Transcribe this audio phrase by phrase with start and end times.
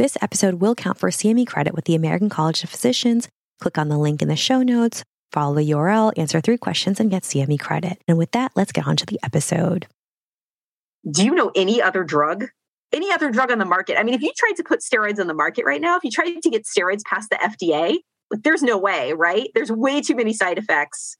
[0.00, 3.28] This episode will count for CME credit with the American College of Physicians.
[3.60, 7.10] Click on the link in the show notes, follow the URL, answer three questions, and
[7.10, 8.00] get CME credit.
[8.08, 9.86] And with that, let's get on to the episode.
[11.10, 12.46] Do you know any other drug?
[12.94, 14.00] Any other drug on the market?
[14.00, 16.10] I mean, if you tried to put steroids on the market right now, if you
[16.10, 17.98] tried to get steroids past the FDA,
[18.30, 19.50] there's no way, right?
[19.54, 21.18] There's way too many side effects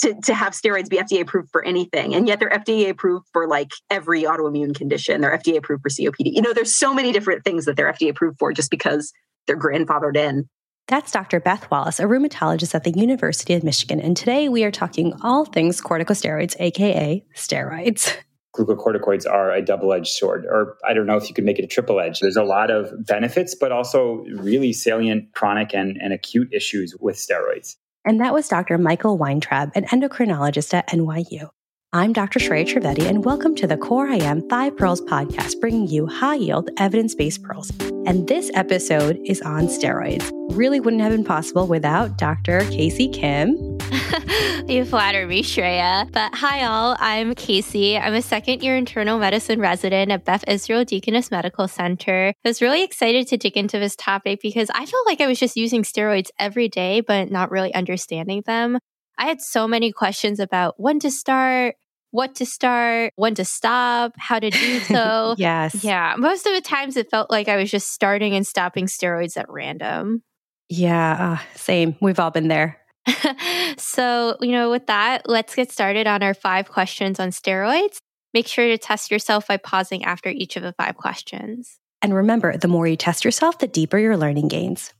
[0.00, 2.14] to, to have steroids be FDA approved for anything.
[2.14, 5.20] And yet they're FDA approved for like every autoimmune condition.
[5.20, 6.32] They're FDA approved for COPD.
[6.34, 9.12] You know, there's so many different things that they're FDA approved for just because
[9.46, 10.48] they're grandfathered in.
[10.86, 11.38] That's Dr.
[11.38, 14.00] Beth Wallace, a rheumatologist at the University of Michigan.
[14.00, 18.16] And today we are talking all things corticosteroids, AKA steroids.
[18.56, 21.64] Glucocorticoids are a double edged sword, or I don't know if you could make it
[21.64, 22.18] a triple edge.
[22.18, 27.14] There's a lot of benefits, but also really salient chronic and, and acute issues with
[27.14, 27.76] steroids.
[28.04, 28.78] And that was Dr.
[28.78, 31.50] Michael Weintraub, an endocrinologist at NYU.
[31.92, 32.38] I'm Dr.
[32.38, 36.70] Shreya Trivedi, and welcome to the Core IM Five Pearls podcast, bringing you high yield,
[36.78, 37.70] evidence based pearls.
[38.06, 40.30] And this episode is on steroids.
[40.56, 42.60] Really wouldn't have been possible without Dr.
[42.70, 43.56] Casey Kim.
[44.68, 46.10] you flatter me, Shreya.
[46.12, 46.96] But hi, all.
[46.98, 47.98] I'm Casey.
[47.98, 52.32] I'm a second year internal medicine resident at Beth Israel Deaconess Medical Center.
[52.44, 55.40] I was really excited to dig into this topic because I felt like I was
[55.40, 58.78] just using steroids every day, but not really understanding them.
[59.18, 61.74] I had so many questions about when to start,
[62.10, 65.34] what to start, when to stop, how to do so.
[65.36, 65.82] yes.
[65.82, 66.14] Yeah.
[66.16, 69.46] Most of the times it felt like I was just starting and stopping steroids at
[69.48, 70.22] random.
[70.68, 71.96] Yeah, uh, same.
[72.00, 72.79] We've all been there.
[73.78, 77.98] so, you know, with that, let's get started on our five questions on steroids.
[78.32, 81.78] Make sure to test yourself by pausing after each of the five questions.
[82.02, 84.94] And remember, the more you test yourself, the deeper your learning gains.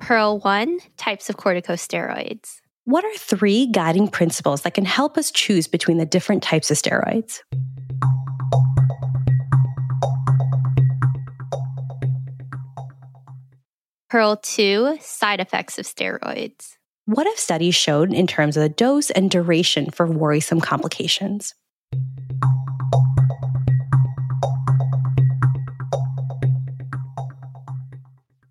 [0.00, 2.60] Pearl 1 Types of corticosteroids.
[2.84, 6.76] What are three guiding principles that can help us choose between the different types of
[6.76, 7.40] steroids?
[14.08, 16.76] Pearl 2 Side effects of steroids.
[17.06, 21.54] What have studies shown in terms of the dose and duration for worrisome complications?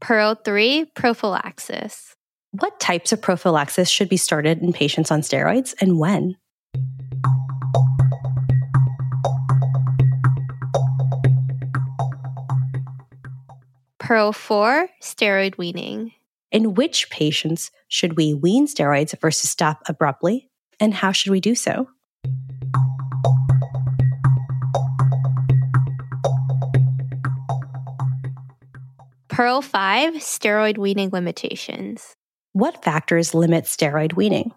[0.01, 2.15] Pearl 3 Prophylaxis.
[2.51, 6.35] What types of prophylaxis should be started in patients on steroids and when?
[14.05, 16.11] Pearl 4 Steroid weaning.
[16.51, 20.47] In which patients should we wean steroids versus stop abruptly?
[20.79, 21.89] And how should we do so?
[29.27, 32.15] Pearl 5 Steroid weaning limitations.
[32.53, 34.51] What factors limit steroid weaning?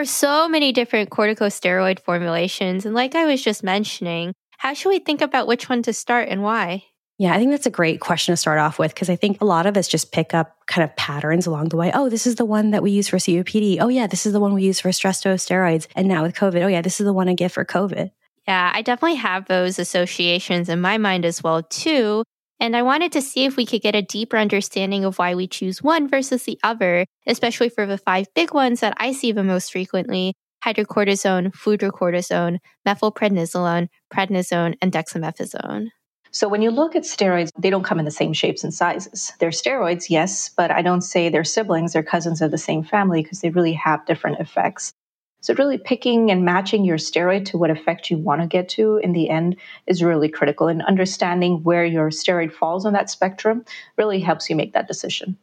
[0.00, 2.86] Are so many different corticosteroid formulations.
[2.86, 6.28] And like I was just mentioning, how should we think about which one to start
[6.28, 6.84] and why?
[7.18, 9.44] Yeah, I think that's a great question to start off with because I think a
[9.44, 11.90] lot of us just pick up kind of patterns along the way.
[11.92, 13.76] Oh, this is the one that we use for COPD.
[13.78, 15.86] Oh, yeah, this is the one we use for steroids.
[15.94, 18.10] And now with COVID, oh, yeah, this is the one I get for COVID.
[18.48, 22.24] Yeah, I definitely have those associations in my mind as well, too.
[22.60, 25.48] And I wanted to see if we could get a deeper understanding of why we
[25.48, 29.42] choose one versus the other, especially for the five big ones that I see the
[29.42, 35.86] most frequently hydrocortisone, fludrocortisone, methylprednisolone, prednisone, and dexamethasone.
[36.32, 39.32] So when you look at steroids, they don't come in the same shapes and sizes.
[39.40, 43.22] They're steroids, yes, but I don't say they're siblings, they're cousins of the same family
[43.22, 44.92] because they really have different effects.
[45.40, 48.98] So really picking and matching your steroid to what effect you want to get to
[48.98, 49.56] in the end
[49.86, 53.64] is really critical and understanding where your steroid falls on that spectrum
[53.96, 55.36] really helps you make that decision.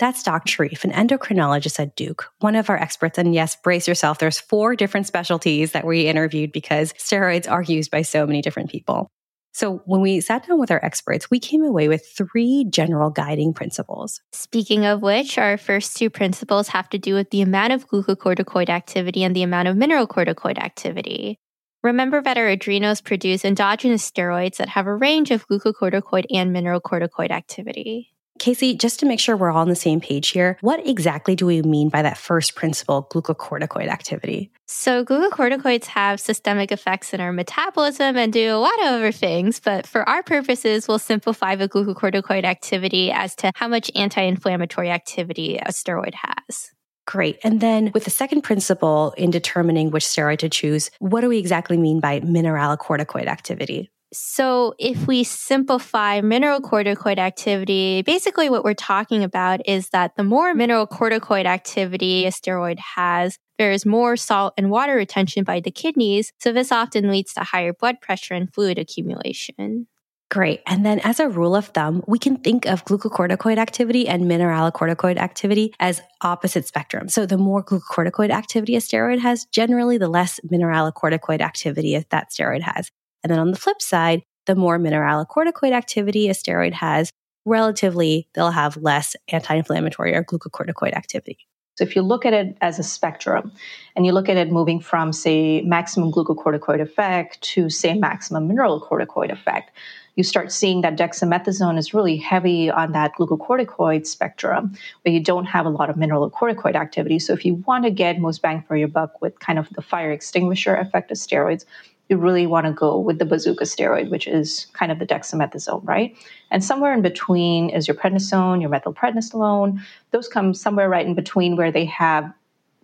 [0.00, 0.50] That's Dr.
[0.50, 3.16] Sharif, an endocrinologist at Duke, one of our experts.
[3.16, 4.18] And yes, brace yourself.
[4.18, 8.70] There's four different specialties that we interviewed because steroids are used by so many different
[8.70, 9.08] people.
[9.54, 13.54] So when we sat down with our experts, we came away with three general guiding
[13.54, 14.20] principles.
[14.32, 18.68] Speaking of which, our first two principles have to do with the amount of glucocorticoid
[18.68, 21.38] activity and the amount of mineralocorticoid activity.
[21.84, 27.30] Remember that our adrenals produce endogenous steroids that have a range of glucocorticoid and mineralocorticoid
[27.30, 28.13] activity.
[28.38, 31.46] Casey, just to make sure we're all on the same page here, what exactly do
[31.46, 34.50] we mean by that first principle, glucocorticoid activity?
[34.66, 39.60] So, glucocorticoids have systemic effects in our metabolism and do a lot of other things,
[39.60, 44.90] but for our purposes, we'll simplify the glucocorticoid activity as to how much anti inflammatory
[44.90, 46.70] activity a steroid has.
[47.06, 47.38] Great.
[47.44, 51.38] And then with the second principle in determining which steroid to choose, what do we
[51.38, 53.90] exactly mean by mineralocorticoid activity?
[54.16, 60.54] So, if we simplify mineralocorticoid activity, basically what we're talking about is that the more
[60.54, 66.32] mineralocorticoid activity a steroid has, there is more salt and water retention by the kidneys.
[66.38, 69.88] So, this often leads to higher blood pressure and fluid accumulation.
[70.30, 70.62] Great.
[70.66, 75.16] And then as a rule of thumb, we can think of glucocorticoid activity and mineralocorticoid
[75.16, 77.08] activity as opposite spectrum.
[77.08, 82.62] So the more glucocorticoid activity a steroid has, generally the less mineralocorticoid activity that steroid
[82.62, 82.90] has.
[83.24, 87.10] And then on the flip side, the more mineralocorticoid activity a steroid has,
[87.46, 91.38] relatively they'll have less anti-inflammatory or glucocorticoid activity.
[91.76, 93.50] So if you look at it as a spectrum
[93.96, 99.32] and you look at it moving from, say, maximum glucocorticoid effect to, say, maximum mineralocorticoid
[99.32, 99.72] effect,
[100.14, 104.72] you start seeing that dexamethasone is really heavy on that glucocorticoid spectrum,
[105.02, 107.18] where you don't have a lot of mineralocorticoid activity.
[107.18, 109.82] So if you want to get most bang for your buck with kind of the
[109.82, 111.64] fire extinguisher effect of steroids,
[112.08, 115.86] you really want to go with the bazooka steroid, which is kind of the dexamethasone,
[115.86, 116.16] right?
[116.50, 119.80] And somewhere in between is your prednisone, your methylprednisolone.
[120.10, 122.30] Those come somewhere right in between where they have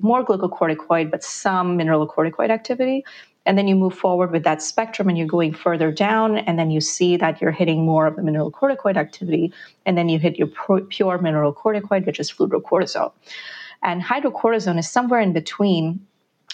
[0.01, 3.05] more glucocorticoid, but some mineralocorticoid activity.
[3.45, 6.71] And then you move forward with that spectrum and you're going further down, and then
[6.71, 9.53] you see that you're hitting more of the mineralocorticoid activity.
[9.85, 13.13] And then you hit your pure mineralocorticoid, which is fludrocortisone.
[13.83, 16.07] And hydrocortisone is somewhere in between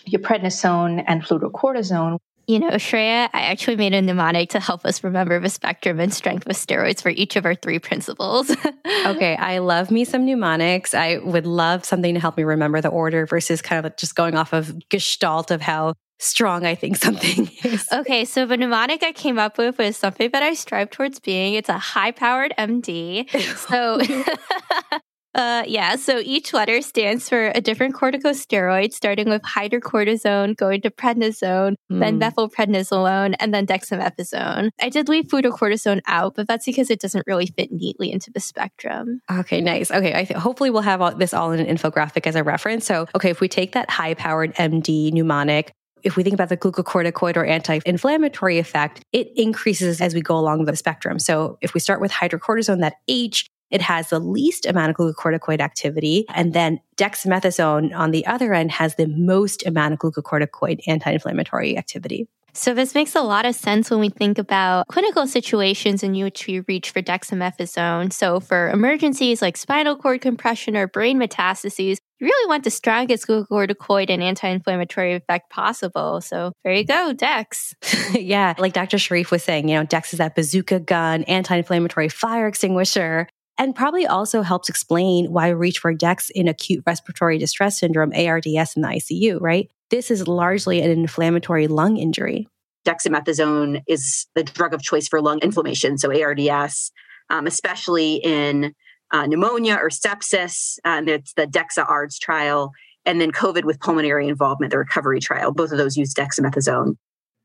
[0.05, 5.02] your prednisone and fludrocortisone, you know, Shreya, I actually made a mnemonic to help us
[5.02, 8.50] remember the spectrum and strength of steroids for each of our three principles.
[9.06, 10.94] okay, I love me some mnemonics.
[10.94, 14.37] I would love something to help me remember the order versus kind of just going
[14.37, 17.87] off of gestalt of how strong I think something is.
[17.93, 21.54] Okay, so the mnemonic I came up with was something that I strive towards being.
[21.54, 23.28] It's a high powered MD.
[23.56, 24.00] So
[25.37, 30.91] Uh, yeah, so each letter stands for a different corticosteroid, starting with hydrocortisone, going to
[30.91, 32.00] prednisone, mm.
[32.00, 32.23] then hmm.
[32.23, 34.71] methylprednisolone, and then dexamethasone.
[34.81, 38.41] I did leave fludrocortisone out, but that's because it doesn't really fit neatly into the
[38.41, 39.21] spectrum.
[39.31, 39.91] Okay, nice.
[39.91, 42.87] Okay, I th- hopefully we'll have all, this all in an infographic as a reference.
[42.87, 45.73] So, okay, if we take that high-powered MD mnemonic,
[46.03, 50.39] if we think about the glucocorticoid or anti inflammatory effect, it increases as we go
[50.39, 51.19] along the spectrum.
[51.19, 55.61] So if we start with hydrocortisone, that H it has the least amount of glucocorticoid
[55.61, 56.25] activity.
[56.29, 61.77] And then dexamethasone on the other end has the most amount of glucocorticoid anti inflammatory
[61.77, 62.29] activity.
[62.57, 66.47] So this makes a lot of sense when we think about clinical situations in which
[66.47, 68.15] we reach for dexamethasone.
[68.15, 73.27] So for emergencies like spinal cord compression or brain metastases, you really want the strongest
[73.27, 76.23] glucocorticoid and anti-inflammatory effect possible.
[76.23, 77.75] So there you go, Dex.
[78.15, 78.97] yeah, like Dr.
[78.97, 84.06] Sharif was saying, you know, Dex is that bazooka gun, anti-inflammatory fire extinguisher and probably
[84.06, 88.82] also helps explain why we reach for DEX in acute respiratory distress syndrome, ARDS, in
[88.82, 89.70] the ICU, right?
[89.91, 92.49] This is largely an inflammatory lung injury.
[92.87, 96.93] Dexamethasone is the drug of choice for lung inflammation, so ARDS,
[97.31, 98.75] um, especially in
[99.12, 100.79] uh, pneumonia or sepsis.
[100.85, 102.73] And it's the DEXA-ARDS trial,
[103.05, 105.53] and then COVID with pulmonary involvement, the recovery trial.
[105.53, 106.94] Both of those use dexamethasone.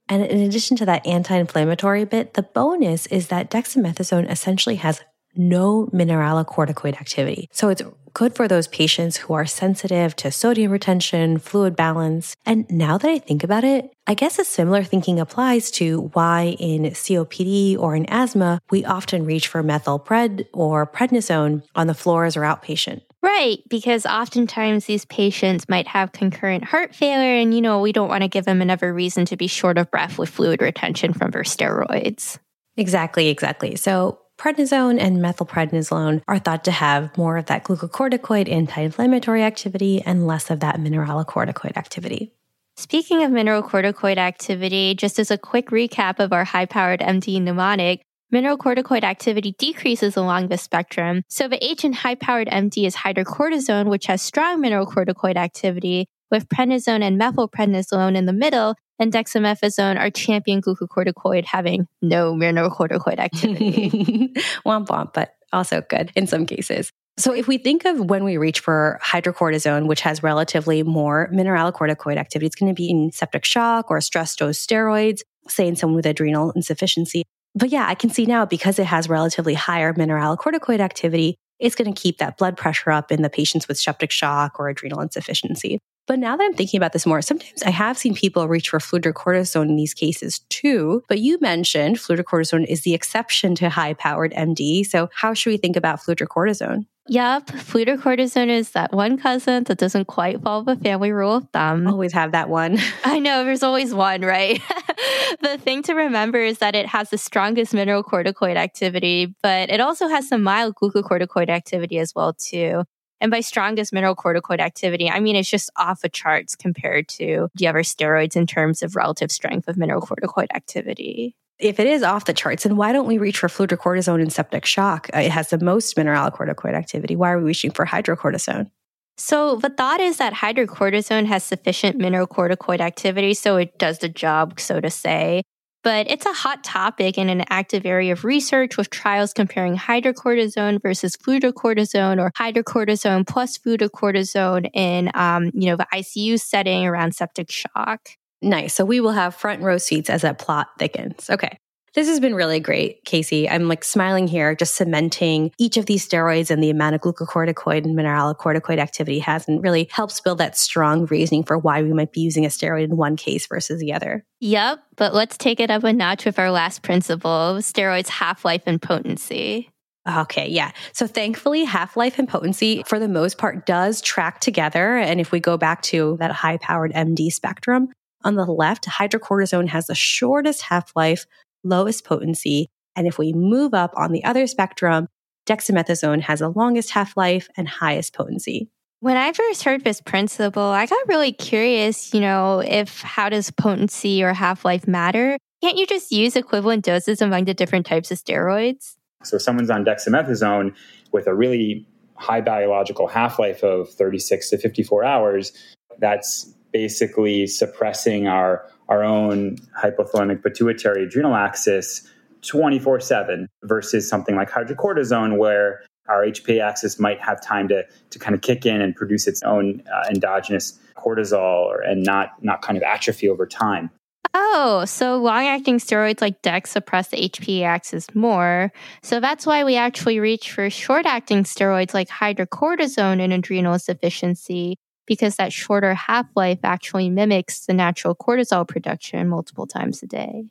[0.10, 5.02] And in addition to that anti inflammatory bit, the bonus is that dexamethasone essentially has
[5.36, 7.48] no mineralocorticoid activity.
[7.52, 7.84] So it's
[8.14, 12.36] good for those patients who are sensitive to sodium retention, fluid balance.
[12.46, 16.56] And now that I think about it, I guess a similar thinking applies to why
[16.60, 22.26] in COPD or in asthma, we often reach for methylpred or prednisone on the floor
[22.26, 23.02] as our outpatient.
[23.24, 28.10] Right, because oftentimes these patients might have concurrent heart failure, and you know, we don't
[28.10, 31.30] want to give them another reason to be short of breath with fluid retention from
[31.30, 32.40] their steroids.
[32.78, 33.76] Exactly, exactly.
[33.76, 40.02] So prednisone and methylprednisolone are thought to have more of that glucocorticoid anti inflammatory activity
[40.02, 42.34] and less of that mineralocorticoid activity.
[42.76, 48.02] Speaking of mineralocorticoid activity, just as a quick recap of our high powered MD mnemonic,
[48.34, 51.22] mineralocorticoid activity decreases along the spectrum.
[51.30, 56.50] So the H in high powered MD is hydrocortisone, which has strong mineralocorticoid activity, with
[56.50, 63.90] prednisone and methylprednisolone in the middle, and dexamethasone are champion glucocorticoid having no mineralocorticoid activity.
[64.66, 66.92] womp womp, but also good in some cases.
[67.18, 72.18] So if we think of when we reach for hydrocortisone, which has relatively more mineralocorticoid
[72.18, 75.96] activity, it's going to be in septic shock or stress dose steroids, say in someone
[75.96, 77.24] with adrenal insufficiency.
[77.56, 81.92] But yeah, I can see now because it has relatively higher mineralocorticoid activity, it's going
[81.92, 85.80] to keep that blood pressure up in the patients with septic shock or adrenal insufficiency.
[86.08, 88.80] But now that I'm thinking about this more, sometimes I have seen people reach for
[88.80, 91.04] fludrocortisone in these cases too.
[91.08, 94.86] But you mentioned fludrocortisone is the exception to high powered MD.
[94.86, 96.86] So, how should we think about fludrocortisone?
[97.08, 101.88] Yep, fludrocortisone is that one cousin that doesn't quite follow the family rule of thumb.
[101.88, 102.78] Always have that one.
[103.04, 104.62] I know, there's always one, right?
[105.42, 110.08] the thing to remember is that it has the strongest mineralocorticoid activity, but it also
[110.08, 112.84] has some mild glucocorticoid activity as well too.
[113.22, 117.48] And by strongest mineral corticoid activity, I mean it's just off the charts compared to
[117.56, 122.04] the other steroids in terms of relative strength of mineral corticoid activity if it is
[122.04, 125.10] off the charts, then why don't we reach for fludrocortisone in septic shock?
[125.14, 127.16] Uh, it has the most mineralocorticoid activity.
[127.16, 128.70] Why are we reaching for hydrocortisone?
[129.18, 134.60] So the thought is that hydrocortisone has sufficient mineralocorticoid activity, so it does the job,
[134.60, 135.44] so to say.
[135.84, 140.82] But it's a hot topic and an active area of research with trials comparing hydrocortisone
[140.82, 147.50] versus fludrocortisone or hydrocortisone plus fludrocortisone in, um, you know, the ICU setting around septic
[147.52, 148.10] shock.
[148.42, 148.74] Nice.
[148.74, 151.30] So we will have front row seats as that plot thickens.
[151.30, 151.58] Okay.
[151.94, 153.50] This has been really great, Casey.
[153.50, 157.84] I'm like smiling here, just cementing each of these steroids and the amount of glucocorticoid
[157.84, 162.14] and mineralocorticoid activity has and really helps build that strong reasoning for why we might
[162.14, 164.24] be using a steroid in one case versus the other.
[164.40, 168.64] Yep, but let's take it up a notch with our last principle steroids half life
[168.66, 169.70] and potency.
[170.10, 170.72] Okay, yeah.
[170.94, 174.98] So thankfully, half life and potency, for the most part, does track together.
[174.98, 177.90] And if we go back to that high powered MD spectrum,
[178.24, 181.26] on the left, hydrocortisone has the shortest half life,
[181.64, 182.70] lowest potency.
[182.96, 185.08] And if we move up on the other spectrum,
[185.48, 188.70] dexamethasone has the longest half life and highest potency.
[189.00, 193.50] When I first heard this principle, I got really curious, you know, if how does
[193.50, 195.38] potency or half life matter?
[195.64, 198.96] Can't you just use equivalent doses among the different types of steroids?
[199.24, 200.76] So, someone's on dexamethasone
[201.12, 205.52] with a really high biological half life of 36 to 54 hours.
[205.98, 212.08] That's basically suppressing our our own hypothalamic pituitary adrenal axis
[212.42, 218.20] 24 7 versus something like hydrocortisone, where our HPA axis might have time to, to
[218.20, 222.62] kind of kick in and produce its own uh, endogenous cortisol or, and not, not
[222.62, 223.90] kind of atrophy over time.
[224.34, 228.72] Oh, so long acting steroids like Dex suppress the HPA axis more.
[229.04, 234.78] So that's why we actually reach for short acting steroids like hydrocortisone in adrenal insufficiency
[235.12, 240.46] because that shorter half life actually mimics the natural cortisol production multiple times a day.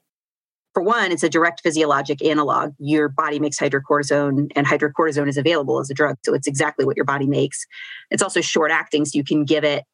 [0.74, 2.74] For one, it's a direct physiologic analog.
[2.78, 6.16] Your body makes hydrocortisone, and hydrocortisone is available as a drug.
[6.26, 7.64] So it's exactly what your body makes.
[8.10, 9.84] It's also short acting, so you can give it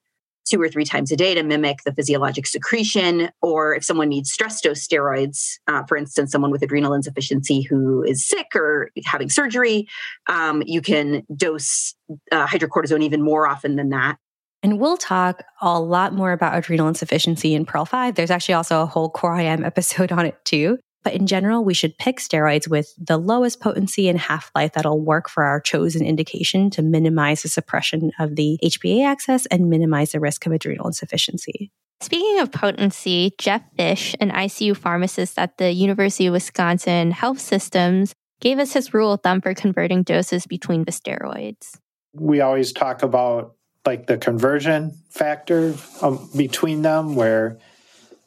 [0.51, 3.31] two or three times a day to mimic the physiologic secretion.
[3.43, 8.03] Or if someone needs stress dose steroids, uh, for instance, someone with adrenal insufficiency who
[8.03, 9.87] is sick or having surgery,
[10.29, 11.95] um, you can dose
[12.33, 14.19] uh, hydrocortisone even more often than that.
[14.67, 18.17] And we'll talk a lot more about adrenal insufficiency in Pearl 5.
[18.17, 20.79] There's actually also a whole Core IM episode on it too.
[21.05, 25.01] But in general, we should pick steroids with the lowest potency and half life that'll
[25.01, 30.11] work for our chosen indication to minimize the suppression of the HPA axis and minimize
[30.11, 31.71] the risk of adrenal insufficiency.
[32.01, 38.15] Speaking of potency, Jeff Fish, an ICU pharmacist at the University of Wisconsin Health Systems,
[38.41, 41.79] gave us his rule of thumb for converting doses between the steroids.
[42.13, 43.56] We always talk about
[43.87, 47.59] like the conversion factor um, between them, where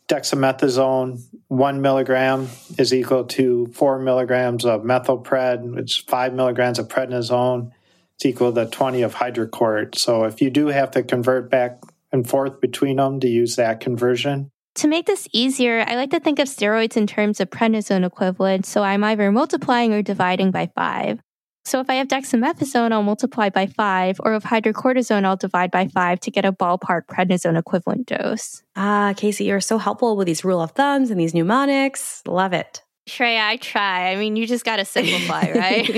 [0.07, 2.47] dexamethasone one milligram
[2.77, 7.71] is equal to four milligrams of methylpred, which five milligrams of prednisone.
[8.15, 9.95] It's equal to 20 of hydrocort.
[9.97, 11.79] So if you do have to convert back
[12.11, 14.51] and forth between them to use that conversion.
[14.75, 18.69] To make this easier, I like to think of steroids in terms of prednisone equivalents,
[18.69, 21.19] so I'm either multiplying or dividing by five.
[21.69, 25.87] So if I have dexamethasone, I'll multiply by five, or if hydrocortisone, I'll divide by
[25.87, 28.63] five to get a ballpark prednisone equivalent dose.
[28.75, 32.23] Ah, Casey, you're so helpful with these rule of thumbs and these mnemonics.
[32.25, 32.81] Love it.
[33.09, 34.11] Shreya, I try.
[34.11, 35.89] I mean, you just got to simplify, right?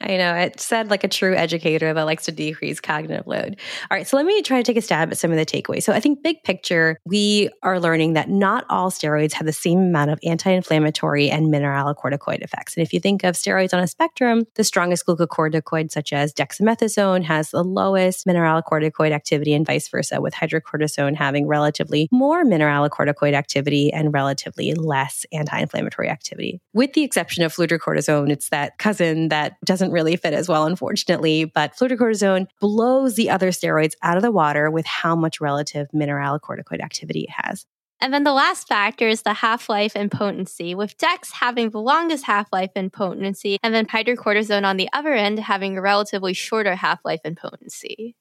[0.00, 0.34] I know.
[0.34, 3.56] It said like a true educator that likes to decrease cognitive load.
[3.90, 4.06] All right.
[4.06, 5.82] So let me try to take a stab at some of the takeaways.
[5.82, 9.78] So I think big picture, we are learning that not all steroids have the same
[9.78, 12.76] amount of anti-inflammatory and mineralocorticoid effects.
[12.76, 17.24] And if you think of steroids on a spectrum, the strongest glucocorticoid, such as dexamethasone,
[17.24, 23.92] has the lowest mineralocorticoid activity and vice versa, with hydrocortisone having relatively more mineralocorticoid activity
[23.92, 26.60] and relatively less anti-inflammatory activity.
[26.72, 31.44] With the exception of fludrocortisone, it's that cousin that doesn't really fit as well, unfortunately.
[31.44, 36.82] But fludrocortisone blows the other steroids out of the water with how much relative mineralocorticoid
[36.82, 37.66] activity it has.
[38.00, 41.80] And then the last factor is the half life and potency, with Dex having the
[41.80, 46.34] longest half life and potency, and then hydrocortisone on the other end having a relatively
[46.34, 48.14] shorter half life and potency.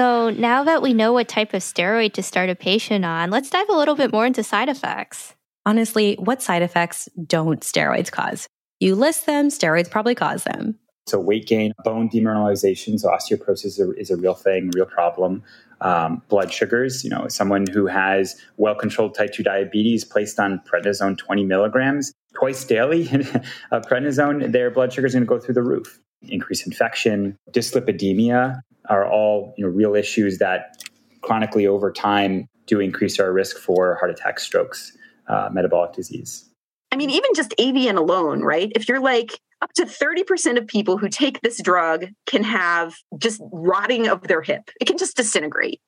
[0.00, 3.50] So now that we know what type of steroid to start a patient on, let's
[3.50, 5.34] dive a little bit more into side effects.
[5.66, 8.48] Honestly, what side effects don't steroids cause?
[8.78, 10.78] You list them, steroids probably cause them.
[11.06, 15.42] So weight gain, bone demineralization, so osteoporosis is a, is a real thing, real problem.
[15.82, 20.62] Um, blood sugars, you know, someone who has well controlled type 2 diabetes placed on
[20.66, 23.02] prednisone 20 milligrams twice daily
[23.70, 26.00] of prednisone, their blood sugar is going to go through the roof.
[26.28, 30.82] Increased infection, dyslipidemia are all you know, real issues that
[31.22, 34.96] chronically over time do increase our risk for heart attack, strokes,
[35.28, 36.48] uh, metabolic disease.
[36.92, 38.70] I mean, even just AVN alone, right?
[38.74, 43.40] If you're like up to 30% of people who take this drug can have just
[43.52, 45.80] rotting of their hip, it can just disintegrate.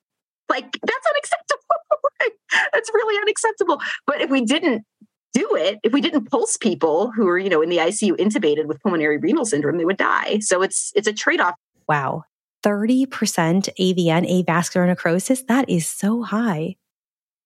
[0.48, 1.62] Like, that's unacceptable.
[2.72, 3.80] that's really unacceptable.
[4.06, 4.84] But if we didn't
[5.32, 8.66] do it, if we didn't pulse people who are, you know, in the ICU intubated
[8.66, 10.38] with pulmonary renal syndrome, they would die.
[10.40, 11.54] So it's it's a trade-off.
[11.88, 12.24] Wow.
[12.64, 16.76] 30% AVN, avascular necrosis, that is so high.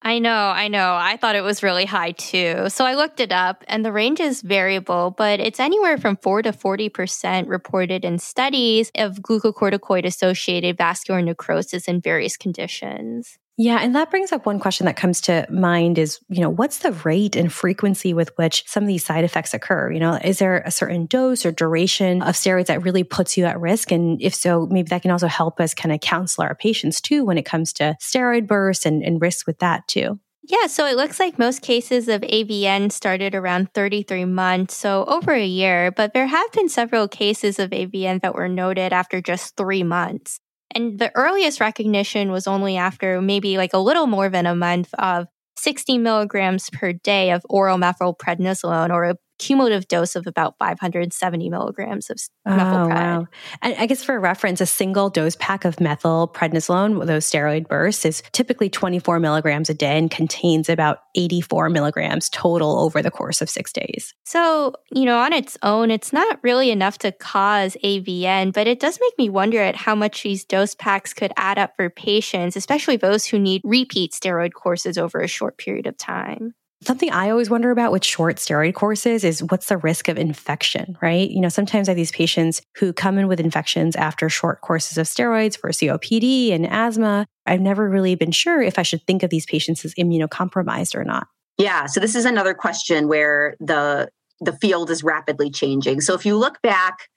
[0.02, 0.95] I know, I know.
[0.95, 2.69] I thought it was really high too.
[2.69, 6.43] So I looked it up and the range is variable, but it's anywhere from 4
[6.43, 13.38] to 40% reported in studies of glucocorticoid associated vascular necrosis in various conditions.
[13.58, 16.78] Yeah, and that brings up one question that comes to mind is, you know, what's
[16.78, 19.90] the rate and frequency with which some of these side effects occur?
[19.90, 23.46] You know, is there a certain dose or duration of steroids that really puts you
[23.46, 23.90] at risk?
[23.90, 27.25] And if so, maybe that can also help us kind of counsel our patients too
[27.25, 30.20] when it comes to steroid bursts and, and risks with that too.
[30.48, 35.32] Yeah, so it looks like most cases of AVN started around 33 months, so over
[35.32, 39.56] a year, but there have been several cases of AVN that were noted after just
[39.56, 40.38] three months.
[40.73, 44.92] And the earliest recognition was only after maybe like a little more than a month
[44.99, 45.26] of
[45.58, 52.19] 60 milligrams per day of oral methylprednisolone or cumulative dose of about 570 milligrams of
[52.47, 52.88] oh, methylpred.
[52.88, 53.26] Wow.
[53.62, 58.23] And I guess for reference, a single dose pack of methylprednisolone, those steroid bursts, is
[58.33, 63.50] typically 24 milligrams a day and contains about 84 milligrams total over the course of
[63.50, 64.14] six days.
[64.25, 68.81] So, you know, on its own, it's not really enough to cause AVN, but it
[68.81, 72.57] does make me wonder at how much these dose packs could add up for patients,
[72.57, 76.55] especially those who need repeat steroid courses over a short period of time.
[76.85, 80.99] Something I always wonder about with short steroid courses is what's the risk of infection,
[81.00, 81.30] right?
[81.30, 84.99] You know, sometimes I have these patients who come in with infections after short courses
[84.99, 87.26] of steroids for COPD and asthma.
[87.47, 91.04] I've never really been sure if I should think of these patients as immunocompromised or
[91.04, 91.28] not.
[91.56, 94.10] Yeah, so this is another question where the
[94.41, 96.02] the field is rapidly changing.
[96.02, 97.08] So if you look back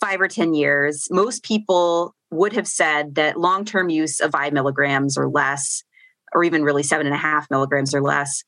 [0.00, 5.18] 5 or 10 years, most people would have said that long-term use of 5 milligrams
[5.18, 5.84] or less
[6.32, 8.42] or even really seven and a half milligrams or less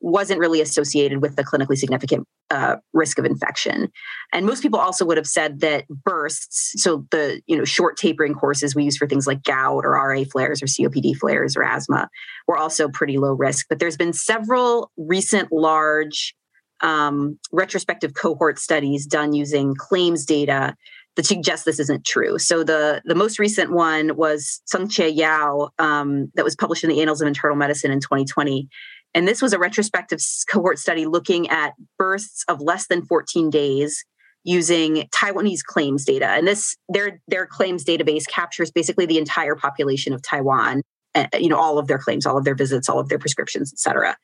[0.00, 3.88] wasn't really associated with the clinically significant uh, risk of infection.
[4.32, 8.34] And most people also would have said that bursts, so the you know short tapering
[8.34, 12.08] courses we use for things like gout or RA flares or COPD flares or asthma,
[12.46, 13.66] were also pretty low risk.
[13.68, 16.34] But there's been several recent large
[16.82, 20.76] um, retrospective cohort studies done using claims data
[21.16, 22.38] that suggest this isn't true.
[22.38, 27.00] So the the most recent one was Tsung-Chieh Yao um, that was published in the
[27.00, 28.68] Annals of Internal Medicine in 2020
[29.16, 34.04] and this was a retrospective cohort study looking at bursts of less than 14 days
[34.44, 36.26] using Taiwanese claims data.
[36.26, 40.82] And this their their claims database captures basically the entire population of Taiwan,
[41.14, 43.72] uh, you know, all of their claims, all of their visits, all of their prescriptions,
[43.72, 44.18] et cetera.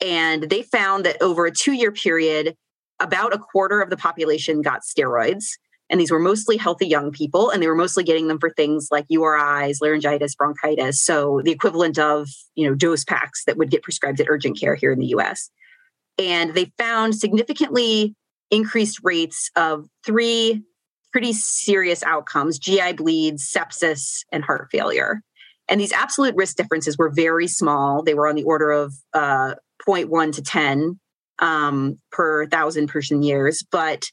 [0.00, 2.54] And they found that over a two-year period,
[3.00, 5.58] about a quarter of the population got steroids
[5.90, 8.88] and these were mostly healthy young people, and they were mostly getting them for things
[8.92, 11.02] like URIs, laryngitis, bronchitis.
[11.02, 14.76] So the equivalent of, you know, dose packs that would get prescribed at urgent care
[14.76, 15.50] here in the US.
[16.16, 18.14] And they found significantly
[18.50, 20.62] increased rates of three
[21.12, 25.22] pretty serious outcomes GI bleeds, sepsis, and heart failure.
[25.68, 28.02] And these absolute risk differences were very small.
[28.02, 29.54] They were on the order of uh,
[29.86, 31.00] 0.1 to 10
[31.40, 34.04] um, per thousand person years, but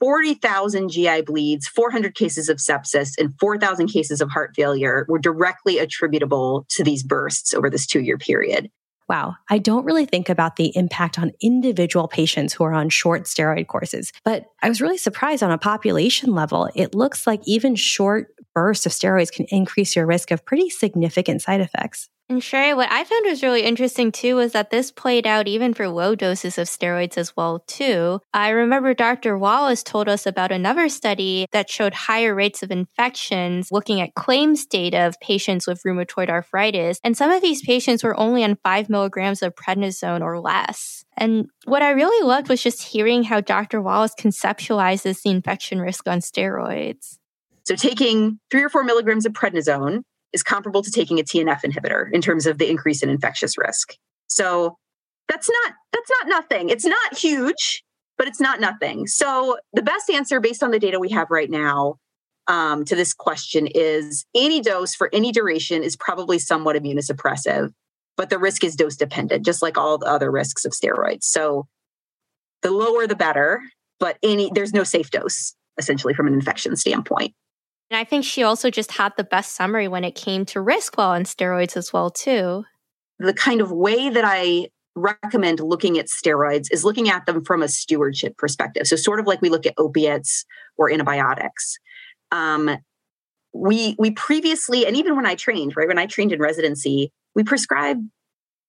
[0.00, 5.78] 40,000 GI bleeds, 400 cases of sepsis, and 4,000 cases of heart failure were directly
[5.78, 8.70] attributable to these bursts over this two year period.
[9.10, 13.24] Wow, I don't really think about the impact on individual patients who are on short
[13.24, 16.70] steroid courses, but I was really surprised on a population level.
[16.76, 21.42] It looks like even short bursts of steroids can increase your risk of pretty significant
[21.42, 22.08] side effects.
[22.30, 25.74] And Shreya, what I found was really interesting too was that this played out even
[25.74, 28.20] for low doses of steroids as well too.
[28.32, 29.36] I remember Dr.
[29.36, 34.64] Wallace told us about another study that showed higher rates of infections looking at claims
[34.64, 37.00] data of patients with rheumatoid arthritis.
[37.02, 41.04] And some of these patients were only on five milligrams of prednisone or less.
[41.16, 43.82] And what I really loved was just hearing how Dr.
[43.82, 47.18] Wallace conceptualizes the infection risk on steroids.
[47.64, 52.08] So taking three or four milligrams of prednisone is comparable to taking a TNF inhibitor
[52.12, 53.96] in terms of the increase in infectious risk.
[54.26, 54.76] So
[55.28, 56.70] that's not that's not nothing.
[56.70, 57.82] It's not huge,
[58.18, 59.06] but it's not nothing.
[59.06, 61.96] So the best answer based on the data we have right now
[62.48, 67.70] um, to this question is any dose for any duration is probably somewhat immunosuppressive,
[68.16, 71.24] but the risk is dose dependent, just like all the other risks of steroids.
[71.24, 71.66] So
[72.62, 73.62] the lower the better,
[73.98, 77.34] but any there's no safe dose essentially from an infection standpoint.
[77.90, 80.96] And I think she also just had the best summary when it came to risk
[80.96, 82.64] while on steroids as well too.
[83.18, 87.62] The kind of way that I recommend looking at steroids is looking at them from
[87.62, 88.86] a stewardship perspective.
[88.86, 90.44] So sort of like we look at opiates
[90.78, 91.78] or antibiotics.
[92.30, 92.78] Um,
[93.52, 97.42] we we previously, and even when I trained, right when I trained in residency, we
[97.42, 98.08] prescribed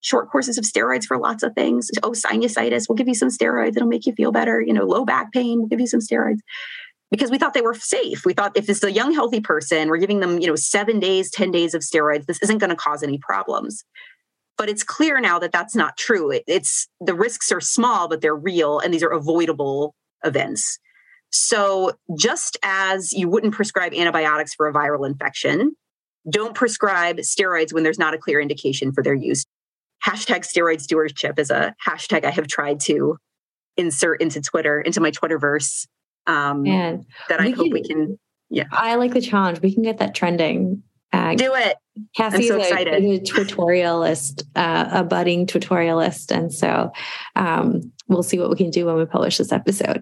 [0.02, 1.92] short courses of steroids for lots of things.
[2.02, 3.76] Oh, sinusitis, we'll give you some steroids.
[3.76, 4.60] It'll make you feel better.
[4.60, 6.40] You know, low back pain, we'll give you some steroids.
[7.12, 8.26] Because we thought they were safe.
[8.26, 11.30] We thought if it's a young, healthy person, we're giving them, you know, seven days,
[11.30, 13.84] 10 days of steroids, this isn't going to cause any problems.
[14.58, 16.32] But it's clear now that that's not true.
[16.32, 19.94] It, it's the risks are small, but they're real, and these are avoidable
[20.24, 20.80] events.
[21.32, 25.76] So, just as you wouldn't prescribe antibiotics for a viral infection,
[26.30, 29.46] don't prescribe steroids when there's not a clear indication for their use
[30.06, 33.18] hashtag steroid stewardship is a hashtag I have tried to
[33.78, 35.88] insert into Twitter, into my Twitterverse.
[36.28, 38.20] Um, Man, that I hope can, we can.
[38.50, 39.62] Yeah, I like the challenge.
[39.62, 40.84] We can get that trending.
[41.14, 41.78] Uh, Do it.
[42.16, 46.92] Casey so a, a, tutorialist, uh, a budding tutorialist, and so
[47.36, 50.02] um, we'll see what we can do when we publish this episode.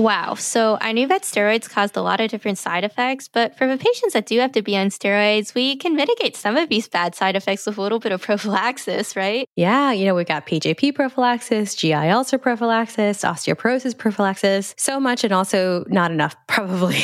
[0.00, 0.34] Wow.
[0.34, 3.76] So I knew that steroids caused a lot of different side effects, but for the
[3.76, 7.14] patients that do have to be on steroids, we can mitigate some of these bad
[7.14, 9.46] side effects with a little bit of prophylaxis, right?
[9.56, 9.92] Yeah.
[9.92, 15.84] You know, we've got PJP prophylaxis, GI ulcer prophylaxis, osteoporosis prophylaxis, so much and also
[15.88, 16.98] not enough, probably.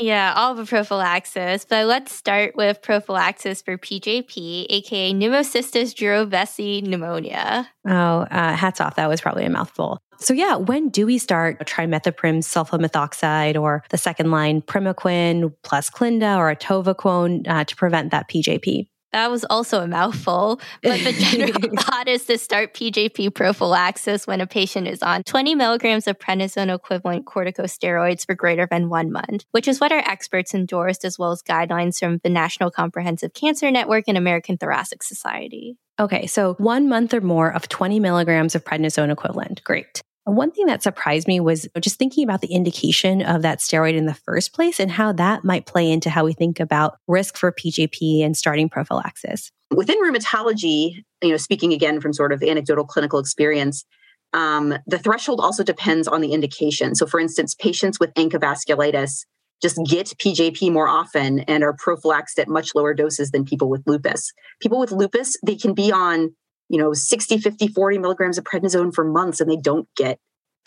[0.00, 1.64] Yeah, all the prophylaxis.
[1.64, 7.68] But let's start with prophylaxis for PJP, aka pneumocystis jirovecii pneumonia.
[7.84, 8.94] Oh, uh, hats off.
[8.94, 10.00] That was probably a mouthful.
[10.20, 16.36] So, yeah, when do we start trimethoprim sulfamethoxazole or the second line primaquine plus Clinda
[16.36, 18.88] or atovaquone uh, to prevent that PJP?
[19.12, 24.42] That was also a mouthful, but the general thought is to start PJP prophylaxis when
[24.42, 29.46] a patient is on 20 milligrams of prednisone equivalent corticosteroids for greater than one month,
[29.52, 33.70] which is what our experts endorsed, as well as guidelines from the National Comprehensive Cancer
[33.70, 35.78] Network and American Thoracic Society.
[35.98, 39.64] Okay, so one month or more of 20 milligrams of prednisone equivalent.
[39.64, 40.02] Great.
[40.28, 44.04] One thing that surprised me was just thinking about the indication of that steroid in
[44.04, 47.50] the first place and how that might play into how we think about risk for
[47.50, 49.50] PJP and starting prophylaxis.
[49.74, 53.86] Within rheumatology, you know, speaking again from sort of anecdotal clinical experience,
[54.34, 56.94] um, the threshold also depends on the indication.
[56.94, 59.24] So, for instance, patients with ANCA
[59.62, 63.82] just get PJP more often and are prophylaxed at much lower doses than people with
[63.86, 64.30] lupus.
[64.60, 66.34] People with lupus, they can be on
[66.68, 70.18] you know 60 50 40 milligrams of prednisone for months and they don't get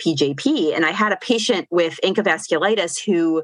[0.01, 3.43] pjp and i had a patient with vasculitis who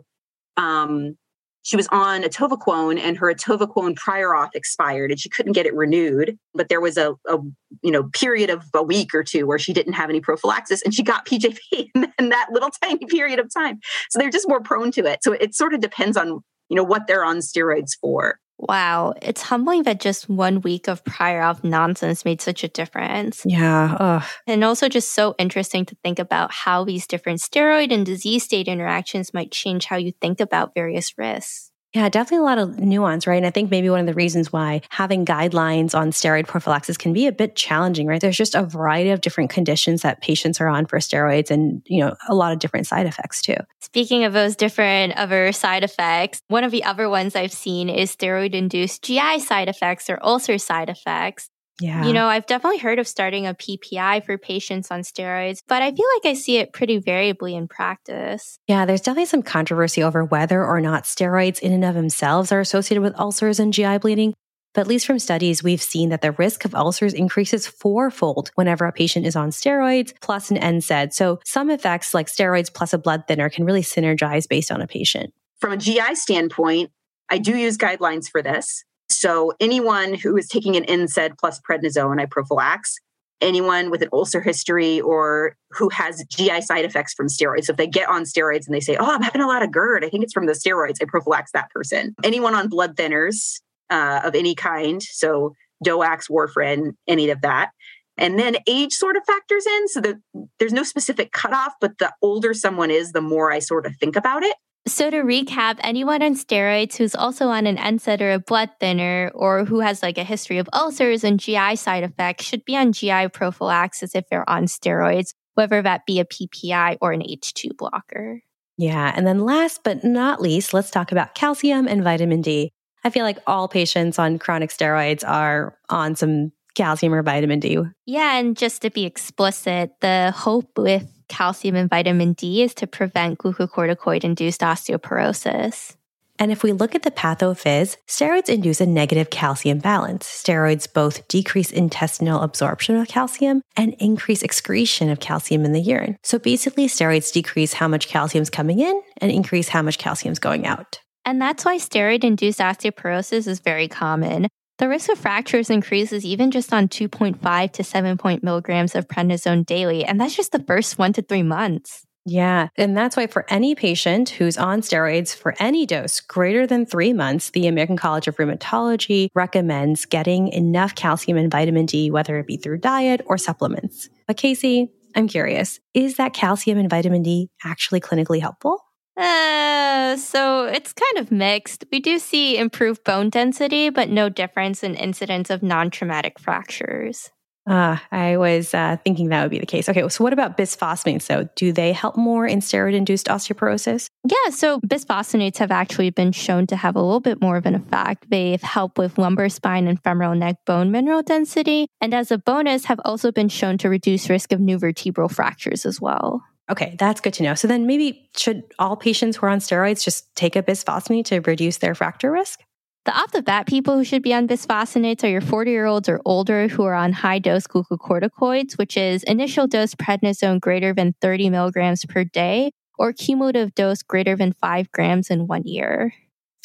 [0.57, 1.15] um,
[1.61, 5.75] she was on atovaquone and her atovaquone prior auth expired and she couldn't get it
[5.75, 7.37] renewed but there was a, a,
[7.83, 10.93] you know period of a week or two where she didn't have any prophylaxis and
[10.93, 11.89] she got pjp
[12.19, 13.79] in that little tiny period of time.
[14.09, 15.23] So they're just more prone to it.
[15.23, 19.43] So it sort of depends on you know what they're on steroids for Wow, it's
[19.43, 23.43] humbling that just one week of prior auth nonsense made such a difference.
[23.45, 23.95] Yeah.
[23.99, 24.23] Ugh.
[24.47, 28.67] And also just so interesting to think about how these different steroid and disease state
[28.67, 31.66] interactions might change how you think about various risks.
[31.93, 33.37] Yeah, definitely a lot of nuance, right?
[33.37, 37.13] And I think maybe one of the reasons why having guidelines on steroid prophylaxis can
[37.13, 38.19] be a bit challenging, right?
[38.19, 42.03] There's just a variety of different conditions that patients are on for steroids and, you
[42.03, 43.55] know, a lot of different side effects too.
[43.79, 48.13] Speaking of those different other side effects, one of the other ones I've seen is
[48.13, 51.49] steroid induced GI side effects or ulcer side effects.
[51.79, 52.05] Yeah.
[52.05, 55.91] You know, I've definitely heard of starting a PPI for patients on steroids, but I
[55.91, 58.59] feel like I see it pretty variably in practice.
[58.67, 62.59] Yeah, there's definitely some controversy over whether or not steroids in and of themselves are
[62.59, 64.33] associated with ulcers and GI bleeding.
[64.73, 68.85] But at least from studies, we've seen that the risk of ulcers increases fourfold whenever
[68.85, 71.13] a patient is on steroids plus an NSAID.
[71.13, 74.87] So some effects like steroids plus a blood thinner can really synergize based on a
[74.87, 75.33] patient.
[75.59, 76.91] From a GI standpoint,
[77.29, 78.83] I do use guidelines for this.
[79.09, 82.93] So anyone who is taking an NSAID plus prednisone, I prophylax.
[83.39, 87.65] Anyone with an ulcer history or who has GI side effects from steroids.
[87.65, 89.71] So if they get on steroids and they say, "Oh, I'm having a lot of
[89.71, 90.97] GERD," I think it's from the steroids.
[91.01, 92.15] I prophylax that person.
[92.23, 95.53] Anyone on blood thinners uh, of any kind, so
[95.85, 97.71] DOACs, warfarin, any of that.
[98.17, 99.87] And then age sort of factors in.
[99.89, 100.21] So the,
[100.57, 104.15] there's no specific cutoff, but the older someone is, the more I sort of think
[104.15, 104.55] about it.
[104.87, 109.29] So to recap, anyone on steroids who's also on an NSAID or a blood thinner
[109.35, 112.93] or who has like a history of ulcers and GI side effects should be on
[112.93, 118.41] GI prophylaxis if they're on steroids, whether that be a PPI or an H2 blocker.
[118.77, 119.11] Yeah.
[119.13, 122.71] And then last but not least, let's talk about calcium and vitamin D.
[123.03, 127.77] I feel like all patients on chronic steroids are on some calcium or vitamin D.
[128.05, 128.37] Yeah.
[128.37, 133.39] And just to be explicit, the hope with calcium and vitamin D is to prevent
[133.39, 135.95] glucocorticoid induced osteoporosis.
[136.39, 140.25] And if we look at the pathophys, steroids induce a negative calcium balance.
[140.25, 146.17] Steroids both decrease intestinal absorption of calcium and increase excretion of calcium in the urine.
[146.23, 150.31] So basically, steroids decrease how much calcium is coming in and increase how much calcium
[150.31, 150.99] is going out.
[151.25, 154.47] And that's why steroid induced osteoporosis is very common.
[154.77, 159.65] The risk of fractures increases even just on 2.5 to 7 point milligrams of prednisone
[159.65, 162.05] daily, and that's just the first one to three months.
[162.27, 162.67] Yeah.
[162.75, 167.13] And that's why for any patient who's on steroids for any dose greater than three
[167.13, 172.45] months, the American College of Rheumatology recommends getting enough calcium and vitamin D, whether it
[172.45, 174.09] be through diet or supplements.
[174.27, 178.83] But Casey, I'm curious, is that calcium and vitamin D actually clinically helpful?
[179.17, 181.85] Uh, so it's kind of mixed.
[181.91, 187.31] We do see improved bone density, but no difference in incidence of non traumatic fractures.
[187.67, 189.89] Uh, I was uh, thinking that would be the case.
[189.89, 191.23] Okay, so what about bisphosphonates?
[191.23, 194.07] So, do they help more in steroid induced osteoporosis?
[194.23, 197.75] Yeah, so bisphosphonates have actually been shown to have a little bit more of an
[197.75, 198.29] effect.
[198.29, 202.85] They've helped with lumbar spine and femoral neck bone mineral density, and as a bonus,
[202.85, 206.43] have also been shown to reduce risk of new vertebral fractures as well.
[206.69, 207.55] Okay, that's good to know.
[207.55, 211.39] So then maybe should all patients who are on steroids just take a bisphosphonate to
[211.41, 212.59] reduce their fracture risk?
[213.05, 216.09] The off the bat people who should be on bisphosphonates are your 40 year olds
[216.09, 221.15] or older who are on high dose glucocorticoids, which is initial dose prednisone greater than
[221.21, 226.13] 30 milligrams per day or cumulative dose greater than 5 grams in one year.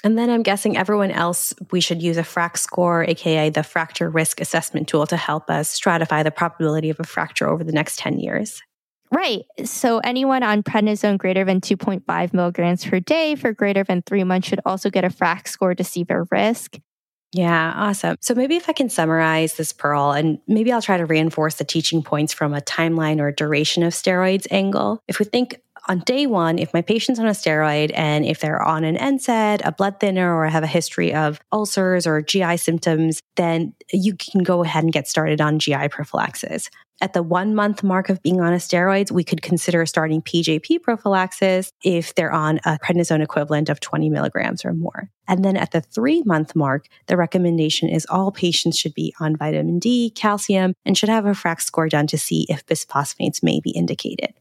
[0.02, 4.10] And then I'm guessing everyone else, we should use a FRAX score, aka the fracture
[4.10, 8.00] risk assessment tool, to help us stratify the probability of a fracture over the next
[8.00, 8.60] 10 years.
[9.12, 9.44] Right.
[9.64, 14.48] So anyone on prednisone greater than 2.5 milligrams per day for greater than three months
[14.48, 16.78] should also get a FRAX score to see their risk.
[17.34, 18.16] Yeah, awesome.
[18.20, 21.64] So maybe if I can summarize this pearl and maybe I'll try to reinforce the
[21.64, 25.00] teaching points from a timeline or duration of steroids angle.
[25.08, 28.62] If we think on day one, if my patient's on a steroid and if they're
[28.62, 33.20] on an NSAID, a blood thinner, or have a history of ulcers or GI symptoms,
[33.36, 36.70] then you can go ahead and get started on GI prophylaxis.
[37.02, 40.82] At the one month mark of being on a steroids, we could consider starting PJP
[40.82, 45.10] prophylaxis if they're on a prednisone equivalent of 20 milligrams or more.
[45.26, 49.34] And then at the three month mark, the recommendation is all patients should be on
[49.34, 53.58] vitamin D, calcium, and should have a FRAX score done to see if bisphosphonates may
[53.58, 54.34] be indicated.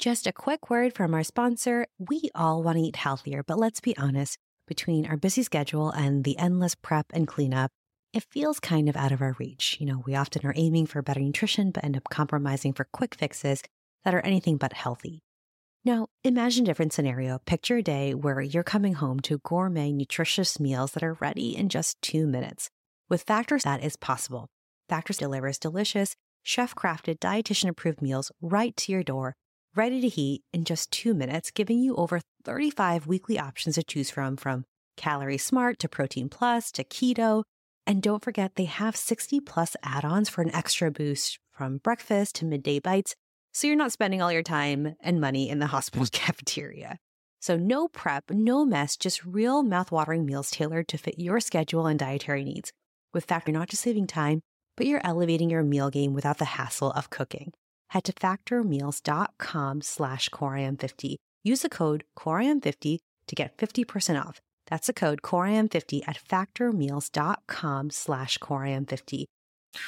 [0.00, 1.86] Just a quick word from our sponsor.
[1.96, 6.24] We all want to eat healthier, but let's be honest, between our busy schedule and
[6.24, 7.70] the endless prep and cleanup,
[8.12, 9.76] it feels kind of out of our reach.
[9.80, 13.14] You know, we often are aiming for better nutrition, but end up compromising for quick
[13.14, 13.62] fixes
[14.04, 15.22] that are anything but healthy.
[15.84, 17.38] Now, imagine a different scenario.
[17.38, 21.68] Picture a day where you're coming home to gourmet, nutritious meals that are ready in
[21.68, 22.70] just two minutes.
[23.08, 24.48] With Factors, that is possible.
[24.88, 29.34] Factors delivers delicious, chef crafted, dietitian approved meals right to your door,
[29.74, 34.10] ready to heat in just two minutes, giving you over 35 weekly options to choose
[34.10, 34.64] from, from
[34.96, 37.42] Calorie Smart to Protein Plus to Keto
[37.86, 42.36] and don't forget, they have 60 plus add ons for an extra boost from breakfast
[42.36, 43.14] to midday bites,
[43.52, 46.98] so you're not spending all your time and money in the hospital cafeteria.
[47.40, 51.98] So, no prep, no mess, just real mouthwatering meals tailored to fit your schedule and
[51.98, 52.72] dietary needs.
[53.12, 54.42] With Factor, you're not just saving time,
[54.76, 57.52] but you're elevating your meal game without the hassle of cooking.
[57.90, 61.16] Head to factormeals.com slash coreim50.
[61.42, 64.40] Use the code coreim50 to get 50% off.
[64.72, 69.26] That's the code COREIM50 at factormeals.com slash COREIM50.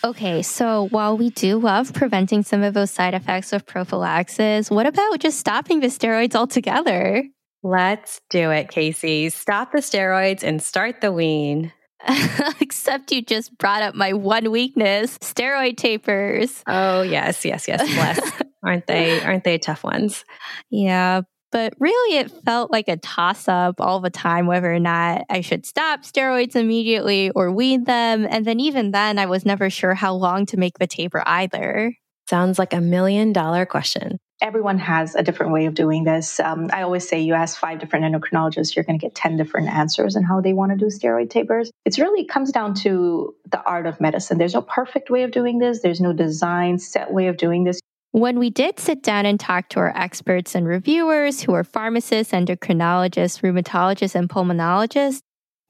[0.04, 4.84] Okay, so while we do love preventing some of those side effects of prophylaxis, what
[4.84, 7.24] about just stopping the steroids altogether?
[7.62, 9.30] Let's do it, Casey.
[9.30, 11.72] Stop the steroids and start the wean.
[12.60, 16.62] Except you just brought up my one weakness, steroid tapers.
[16.66, 17.80] Oh, yes, yes, yes.
[17.80, 18.42] Bless.
[18.62, 20.24] aren't they aren't they tough ones?
[20.70, 21.22] Yeah,
[21.54, 25.40] but really, it felt like a toss up all the time whether or not I
[25.40, 28.26] should stop steroids immediately or wean them.
[28.28, 31.94] And then, even then, I was never sure how long to make the taper either.
[32.28, 34.18] Sounds like a million dollar question.
[34.42, 36.40] Everyone has a different way of doing this.
[36.40, 39.68] Um, I always say you ask five different endocrinologists, you're going to get 10 different
[39.68, 41.70] answers on how they want to do steroid tapers.
[41.84, 44.38] It's really comes down to the art of medicine.
[44.38, 47.78] There's no perfect way of doing this, there's no design set way of doing this
[48.14, 52.32] When we did sit down and talk to our experts and reviewers who are pharmacists,
[52.32, 55.20] endocrinologists, rheumatologists, and pulmonologists,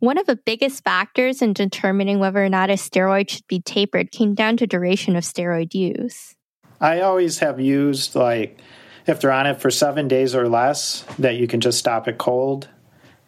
[0.00, 4.10] one of the biggest factors in determining whether or not a steroid should be tapered
[4.10, 6.34] came down to duration of steroid use.
[6.82, 8.60] I always have used like
[9.06, 12.18] if they're on it for seven days or less, that you can just stop it
[12.18, 12.68] cold.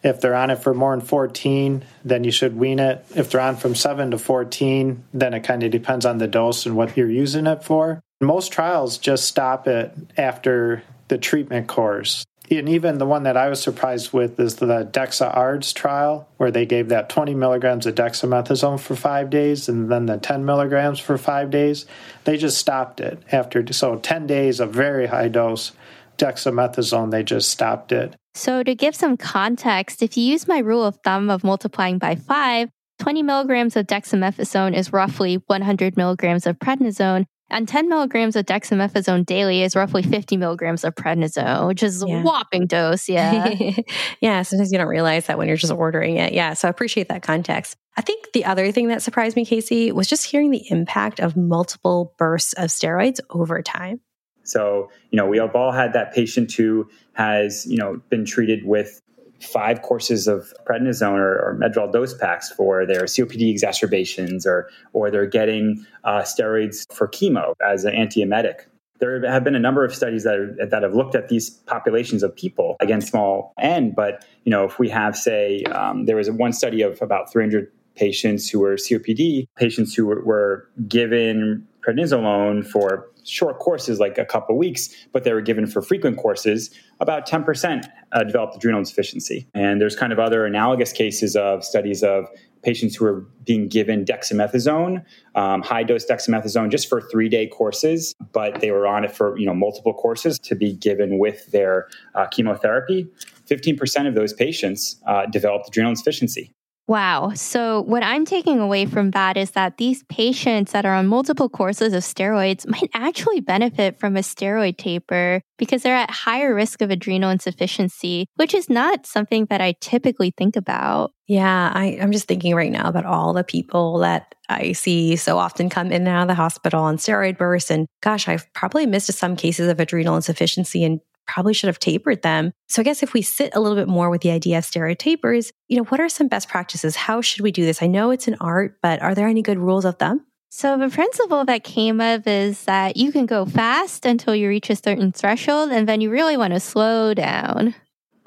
[0.03, 3.03] If they're on it for more than 14, then you should wean it.
[3.15, 6.67] If they're on from 7 to 14, then it kind of depends on the dose
[6.67, 8.03] and what you're using it for.
[8.19, 12.25] Most trials just stop it after the treatment course.
[12.49, 16.49] And even the one that I was surprised with is the Dexa ARDS trial, where
[16.49, 20.99] they gave that 20 milligrams of dexamethasone for five days and then the 10 milligrams
[20.99, 21.85] for five days.
[22.23, 25.73] They just stopped it after, so 10 days of very high dose
[26.17, 28.15] dexamethasone, they just stopped it.
[28.33, 32.15] So, to give some context, if you use my rule of thumb of multiplying by
[32.15, 38.45] five, 20 milligrams of dexamethasone is roughly 100 milligrams of prednisone, and 10 milligrams of
[38.45, 42.19] dexamethasone daily is roughly 50 milligrams of prednisone, which is yeah.
[42.19, 43.07] a whopping dose.
[43.07, 43.55] Yeah.
[44.21, 44.41] yeah.
[44.41, 46.33] Sometimes you don't realize that when you're just ordering it.
[46.33, 46.53] Yeah.
[46.53, 47.77] So I appreciate that context.
[47.95, 51.35] I think the other thing that surprised me, Casey, was just hearing the impact of
[51.37, 54.01] multiple bursts of steroids over time.
[54.43, 58.65] So, you know, we have all had that patient who has, you know, been treated
[58.65, 59.01] with
[59.41, 65.11] five courses of prednisone or, or medrol dose packs for their COPD exacerbations, or or
[65.11, 68.65] they're getting uh, steroids for chemo as an antiemetic.
[68.99, 72.23] There have been a number of studies that, are, that have looked at these populations
[72.23, 76.31] of people, again, small n, but you know, if we have, say, um, there was
[76.31, 82.65] one study of about 300 patients who were COPD, patients who were, were given prednisolone
[82.65, 87.27] for short courses, like a couple weeks, but they were given for frequent courses, about
[87.27, 89.47] 10% uh, developed adrenal insufficiency.
[89.53, 92.27] And there's kind of other analogous cases of studies of
[92.63, 95.03] patients who are being given dexamethasone,
[95.35, 99.37] um, high dose dexamethasone, just for three day courses, but they were on it for
[99.37, 103.07] you know multiple courses to be given with their uh, chemotherapy.
[103.49, 106.51] 15% of those patients uh, developed adrenal insufficiency.
[106.87, 107.33] Wow.
[107.35, 111.49] So, what I'm taking away from that is that these patients that are on multiple
[111.49, 116.81] courses of steroids might actually benefit from a steroid taper because they're at higher risk
[116.81, 121.11] of adrenal insufficiency, which is not something that I typically think about.
[121.27, 125.37] Yeah, I, am just thinking right now about all the people that I see so
[125.37, 127.69] often come in and out of the hospital on steroid bursts.
[127.69, 132.21] And gosh, I've probably missed some cases of adrenal insufficiency and probably should have tapered
[132.21, 132.51] them.
[132.67, 134.97] So I guess if we sit a little bit more with the idea of steroid
[134.97, 136.95] tapers, you know, what are some best practices?
[136.95, 137.81] How should we do this?
[137.81, 140.25] I know it's an art, but are there any good rules of thumb?
[140.49, 144.69] So the principle that came up is that you can go fast until you reach
[144.69, 147.75] a certain threshold and then you really want to slow down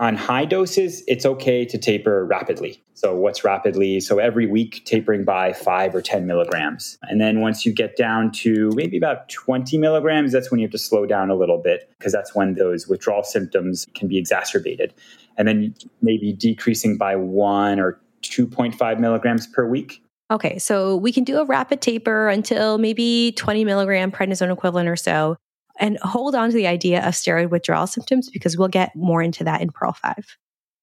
[0.01, 2.83] on high doses, it's okay to taper rapidly.
[2.95, 4.01] So, what's rapidly?
[4.01, 6.99] So, every week, tapering by five or 10 milligrams.
[7.03, 10.73] And then once you get down to maybe about 20 milligrams, that's when you have
[10.73, 14.95] to slow down a little bit because that's when those withdrawal symptoms can be exacerbated.
[15.37, 20.03] And then maybe decreasing by one or 2.5 milligrams per week.
[20.31, 24.97] Okay, so we can do a rapid taper until maybe 20 milligram prednisone equivalent or
[24.97, 25.37] so
[25.81, 29.43] and hold on to the idea of steroid withdrawal symptoms because we'll get more into
[29.45, 30.37] that in Pearl 5.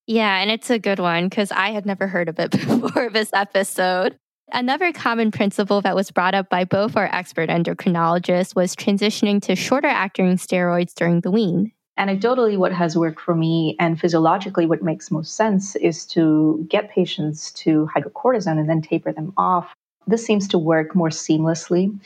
[0.08, 3.30] Yeah, and it's a good one because I had never heard of it before this
[3.34, 4.18] episode.
[4.54, 9.56] Another common principle that was brought up by both our expert endocrinologists was transitioning to
[9.56, 11.74] shorter acting steroids during the wean.
[12.00, 16.92] Anecdotally, what has worked for me and physiologically what makes most sense is to get
[16.92, 19.74] patients to hydrocortisone and then taper them off.
[20.06, 22.00] This seems to work more seamlessly.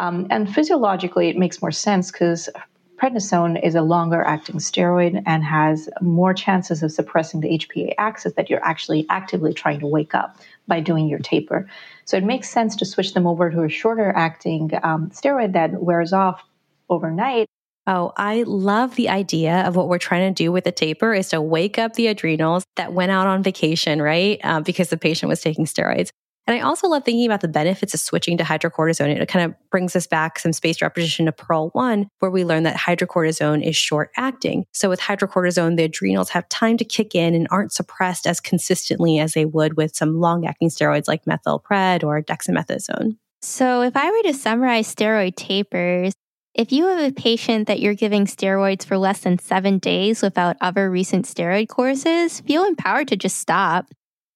[0.00, 2.48] Um, and physiologically, it makes more sense because
[2.96, 8.32] prednisone is a longer acting steroid and has more chances of suppressing the HPA axis
[8.34, 11.68] that you're actually actively trying to wake up by doing your taper.
[12.06, 15.82] So it makes sense to switch them over to a shorter acting um, steroid that
[15.82, 16.42] wears off
[16.88, 17.46] overnight.
[17.86, 21.28] Oh, I love the idea of what we're trying to do with the taper is
[21.30, 24.40] to wake up the adrenals that went out on vacation, right?
[24.44, 26.10] Uh, because the patient was taking steroids.
[26.50, 29.20] And I also love thinking about the benefits of switching to hydrocortisone.
[29.20, 32.64] It kind of brings us back some spaced repetition to Pearl 1, where we learn
[32.64, 34.64] that hydrocortisone is short acting.
[34.72, 39.20] So with hydrocortisone, the adrenals have time to kick in and aren't suppressed as consistently
[39.20, 43.16] as they would with some long acting steroids like methylpred or dexamethasone.
[43.42, 46.14] So if I were to summarize steroid tapers,
[46.56, 50.56] if you have a patient that you're giving steroids for less than seven days without
[50.60, 53.86] other recent steroid courses, feel empowered to just stop.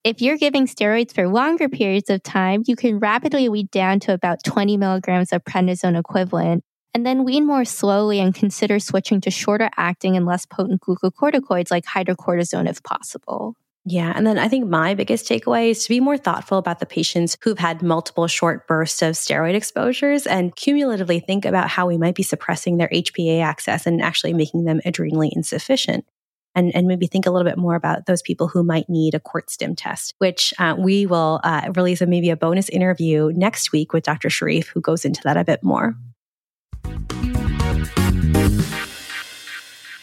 [0.04, 4.12] If you're giving steroids for longer periods of time, you can rapidly wean down to
[4.12, 9.30] about 20 milligrams of prednisone equivalent, and then wean more slowly and consider switching to
[9.30, 13.56] shorter acting and less potent glucocorticoids like hydrocortisone if possible.
[13.86, 14.12] Yeah.
[14.14, 17.38] And then I think my biggest takeaway is to be more thoughtful about the patients
[17.40, 22.14] who've had multiple short bursts of steroid exposures and cumulatively think about how we might
[22.14, 26.04] be suppressing their HPA axis and actually making them adrenally insufficient.
[26.54, 29.20] And, and maybe think a little bit more about those people who might need a
[29.20, 33.72] cort stim test, which uh, we will uh, release a, maybe a bonus interview next
[33.72, 34.30] week with Dr.
[34.30, 35.96] Sharif, who goes into that a bit more.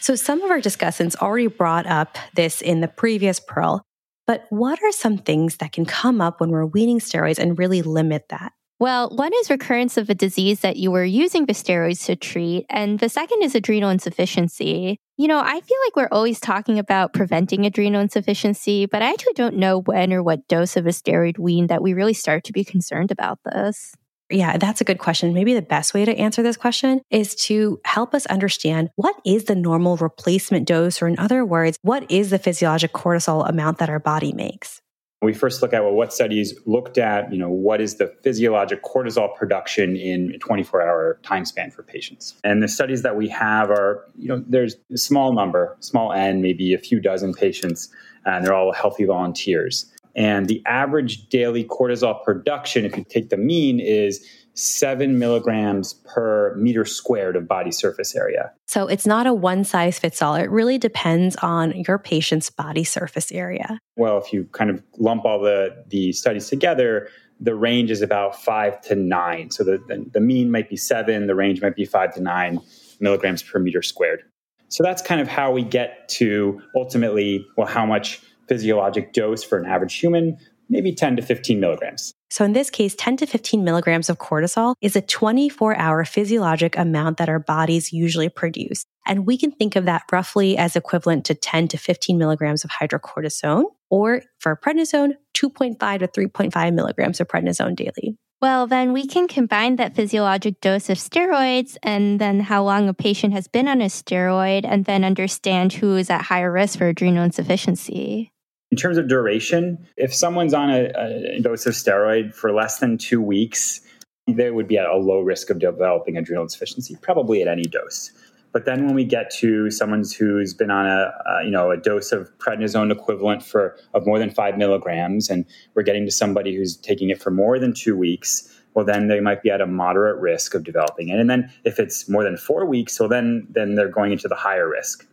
[0.02, 3.82] So, some of our discussants already brought up this in the previous Pearl,
[4.26, 7.82] but what are some things that can come up when we're weaning steroids and really
[7.82, 8.52] limit that?
[8.82, 12.66] Well, one is recurrence of a disease that you were using the steroids to treat,
[12.68, 14.98] and the second is adrenal insufficiency.
[15.16, 19.34] You know, I feel like we're always talking about preventing adrenal insufficiency, but I actually
[19.34, 22.52] don't know when or what dose of a steroid wean that we really start to
[22.52, 23.94] be concerned about this.
[24.30, 25.32] Yeah, that's a good question.
[25.32, 29.44] Maybe the best way to answer this question is to help us understand what is
[29.44, 33.90] the normal replacement dose, or in other words, what is the physiologic cortisol amount that
[33.90, 34.81] our body makes?
[35.22, 38.82] We first look at well, what studies looked at, you know, what is the physiologic
[38.82, 42.34] cortisol production in a 24 hour time span for patients.
[42.42, 46.42] And the studies that we have are, you know, there's a small number, small n,
[46.42, 47.88] maybe a few dozen patients,
[48.24, 49.86] and they're all healthy volunteers.
[50.14, 56.54] And the average daily cortisol production, if you take the mean, is seven milligrams per
[56.56, 58.52] meter squared of body surface area.
[58.66, 60.34] So it's not a one size fits all.
[60.34, 63.78] It really depends on your patient's body surface area.
[63.96, 67.08] Well, if you kind of lump all the, the studies together,
[67.40, 69.50] the range is about five to nine.
[69.50, 72.60] So the, the, the mean might be seven, the range might be five to nine
[73.00, 74.22] milligrams per meter squared.
[74.68, 79.58] So that's kind of how we get to ultimately, well, how much physiologic dose for
[79.58, 80.38] an average human,
[80.72, 82.12] maybe 10 to 15 milligrams.
[82.30, 86.76] So, in this case, 10 to 15 milligrams of cortisol is a 24 hour physiologic
[86.76, 88.84] amount that our bodies usually produce.
[89.06, 92.70] And we can think of that roughly as equivalent to 10 to 15 milligrams of
[92.70, 98.16] hydrocortisone, or for prednisone, 2.5 to 3.5 milligrams of prednisone daily.
[98.40, 102.94] Well, then we can combine that physiologic dose of steroids and then how long a
[102.94, 106.88] patient has been on a steroid and then understand who is at higher risk for
[106.88, 108.31] adrenal insufficiency.
[108.72, 110.90] In terms of duration, if someone's on a,
[111.36, 113.82] a dose of steroid for less than two weeks,
[114.26, 118.10] they would be at a low risk of developing adrenal insufficiency, probably at any dose.
[118.50, 121.12] But then when we get to someone who's been on a,
[121.44, 125.44] you know a dose of prednisone equivalent for of more than five milligrams, and
[125.74, 129.20] we're getting to somebody who's taking it for more than two weeks, well then they
[129.20, 131.20] might be at a moderate risk of developing it.
[131.20, 134.34] And then if it's more than four weeks, well then then they're going into the
[134.34, 135.06] higher risk.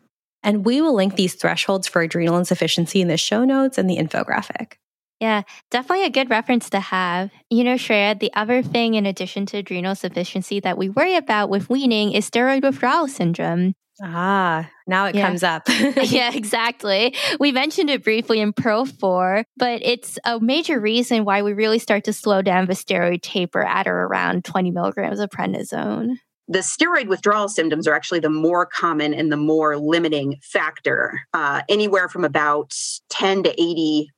[0.44, 3.98] And we will link these thresholds for adrenal insufficiency in the show notes and the
[3.98, 4.74] infographic.
[5.20, 7.30] Yeah, definitely a good reference to have.
[7.50, 11.50] You know, Shreya, the other thing in addition to adrenal sufficiency that we worry about
[11.50, 13.74] with weaning is steroid withdrawal syndrome.
[14.02, 15.28] Ah, now it yeah.
[15.28, 15.64] comes up.
[16.04, 17.14] yeah, exactly.
[17.38, 21.80] We mentioned it briefly in Pearl 4, but it's a major reason why we really
[21.80, 26.16] start to slow down the steroid taper at or around 20 milligrams of prednisone
[26.50, 31.22] the steroid withdrawal symptoms are actually the more common and the more limiting factor.
[31.34, 32.74] Uh, anywhere from about
[33.12, 34.10] 10 to 80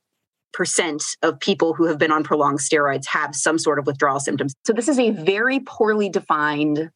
[0.53, 4.53] percent of people who have been on prolonged steroids have some sort of withdrawal symptoms.
[4.65, 6.89] So this is a very poorly defined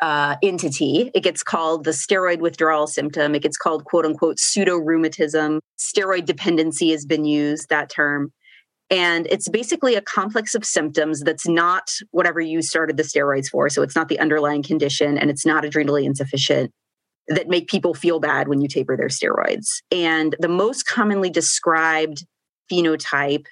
[0.00, 1.10] uh, entity.
[1.14, 3.34] It gets called the steroid withdrawal symptom.
[3.34, 5.60] It gets called quote unquote pseudo rheumatism.
[5.78, 8.32] Steroid dependency has been used, that term.
[8.92, 13.70] And it's basically a complex of symptoms that's not whatever you started the steroids for.
[13.70, 16.70] So it's not the underlying condition and it's not adrenally insufficient
[17.28, 19.80] that make people feel bad when you taper their steroids.
[19.90, 22.26] And the most commonly described
[22.70, 23.46] phenotype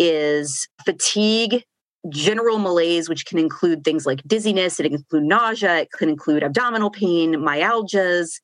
[0.00, 1.62] is fatigue,
[2.08, 6.42] general malaise, which can include things like dizziness, it can include nausea, it can include
[6.42, 8.40] abdominal pain, myalgias,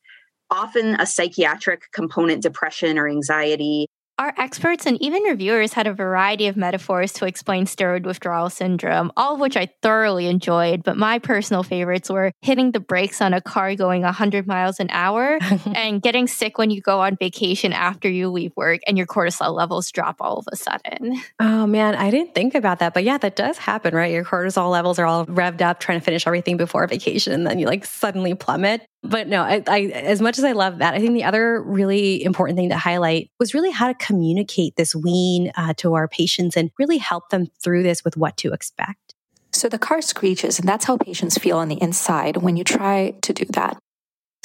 [0.50, 3.88] often a psychiatric component, depression or anxiety,
[4.18, 9.12] our experts and even reviewers had a variety of metaphors to explain steroid withdrawal syndrome,
[9.16, 10.82] all of which I thoroughly enjoyed.
[10.82, 14.88] But my personal favorites were hitting the brakes on a car going 100 miles an
[14.90, 15.38] hour
[15.74, 19.54] and getting sick when you go on vacation after you leave work and your cortisol
[19.54, 21.20] levels drop all of a sudden.
[21.38, 22.94] Oh man, I didn't think about that.
[22.94, 24.12] But yeah, that does happen, right?
[24.12, 27.32] Your cortisol levels are all revved up trying to finish everything before vacation.
[27.32, 30.78] And then you like suddenly plummet but no, I, I, as much as I love
[30.78, 34.76] that, I think the other really important thing to highlight was really how to communicate
[34.76, 38.52] this wean uh, to our patients and really help them through this with what to
[38.52, 39.14] expect.
[39.52, 43.14] So the car screeches, and that's how patients feel on the inside when you try
[43.22, 43.78] to do that.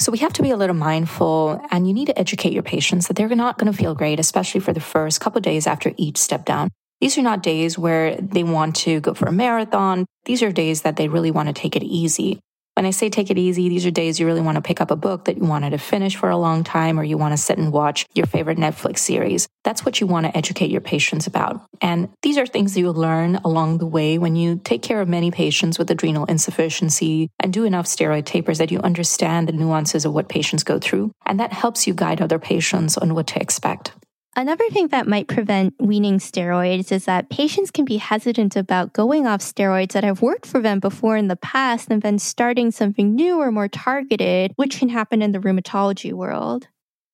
[0.00, 3.06] So we have to be a little mindful and you need to educate your patients
[3.06, 6.18] that they're not going to feel great, especially for the first couple days after each
[6.18, 6.70] step down.
[7.00, 10.06] These are not days where they want to go for a marathon.
[10.24, 12.40] These are days that they really want to take it easy.
[12.74, 14.90] When I say take it easy, these are days you really want to pick up
[14.90, 17.36] a book that you wanted to finish for a long time, or you want to
[17.36, 19.46] sit and watch your favorite Netflix series.
[19.62, 21.66] That's what you want to educate your patients about.
[21.82, 25.30] And these are things you'll learn along the way when you take care of many
[25.30, 30.14] patients with adrenal insufficiency and do enough steroid tapers that you understand the nuances of
[30.14, 31.12] what patients go through.
[31.26, 33.92] And that helps you guide other patients on what to expect.
[34.34, 39.26] Another thing that might prevent weaning steroids is that patients can be hesitant about going
[39.26, 43.14] off steroids that have worked for them before in the past and then starting something
[43.14, 46.66] new or more targeted, which can happen in the rheumatology world.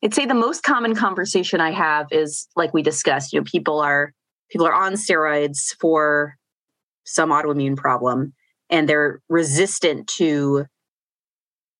[0.03, 3.81] I'd say the most common conversation I have is like we discussed, you know, people
[3.81, 4.15] are
[4.49, 6.37] people are on steroids for
[7.03, 8.33] some autoimmune problem
[8.71, 10.67] and they're resistant to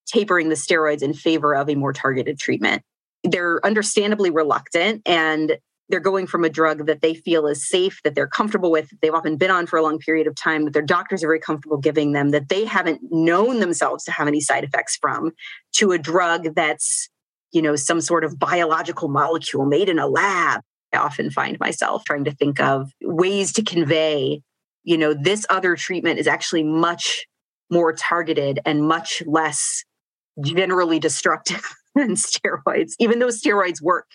[0.07, 2.83] tapering the steroids in favor of a more targeted treatment
[3.25, 5.59] they're understandably reluctant and
[5.89, 9.15] they're going from a drug that they feel is safe, that they're comfortable with, they've
[9.15, 11.79] often been on for a long period of time, that their doctors are very comfortable
[11.79, 15.33] giving them, that they haven't known themselves to have any side effects from,
[15.73, 17.09] to a drug that's,
[17.53, 20.61] you know, some sort of biological molecule made in a lab.
[20.93, 24.43] I often find myself trying to think of ways to convey,
[24.85, 27.27] you know, this other treatment is actually much
[27.71, 29.85] more targeted and much less
[30.43, 31.63] generally destructive
[31.95, 34.07] than steroids, even though steroids work.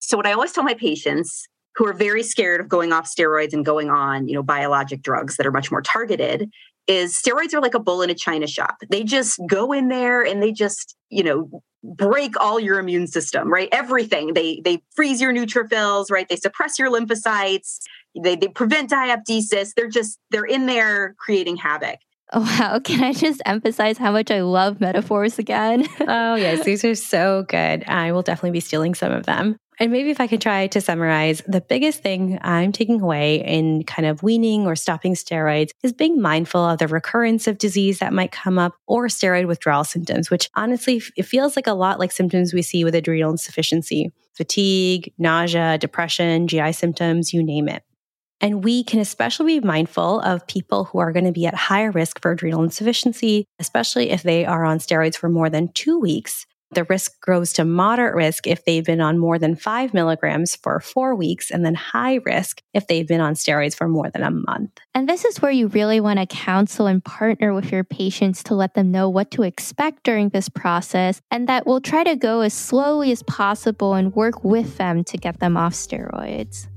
[0.00, 3.52] So, what I always tell my patients who are very scared of going off steroids
[3.52, 6.50] and going on, you know, biologic drugs that are much more targeted
[6.88, 8.76] is steroids are like a bull in a china shop.
[8.90, 13.52] They just go in there and they just, you know, break all your immune system,
[13.52, 13.68] right?
[13.70, 14.34] Everything.
[14.34, 16.28] They they freeze your neutrophils, right?
[16.28, 17.78] They suppress your lymphocytes.
[18.20, 19.74] They they prevent diabetes.
[19.76, 21.98] They're just they're in there creating havoc.
[22.32, 22.78] Oh, wow.
[22.84, 25.86] Can I just emphasize how much I love metaphors again?
[26.00, 26.64] oh, yes.
[26.64, 27.84] These are so good.
[27.86, 29.56] I will definitely be stealing some of them.
[29.80, 33.84] And maybe if I could try to summarize, the biggest thing I'm taking away in
[33.84, 38.12] kind of weaning or stopping steroids is being mindful of the recurrence of disease that
[38.12, 42.10] might come up or steroid withdrawal symptoms, which honestly, it feels like a lot like
[42.10, 47.84] symptoms we see with adrenal insufficiency, fatigue, nausea, depression, GI symptoms, you name it.
[48.40, 51.90] And we can especially be mindful of people who are going to be at higher
[51.90, 56.46] risk for adrenal insufficiency, especially if they are on steroids for more than two weeks.
[56.70, 60.80] The risk grows to moderate risk if they've been on more than five milligrams for
[60.80, 64.30] four weeks, and then high risk if they've been on steroids for more than a
[64.30, 64.72] month.
[64.94, 68.54] And this is where you really want to counsel and partner with your patients to
[68.54, 72.42] let them know what to expect during this process, and that we'll try to go
[72.42, 76.68] as slowly as possible and work with them to get them off steroids.